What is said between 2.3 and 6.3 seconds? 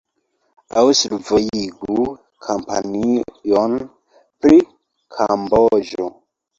kampanjon pri Kamboĝo.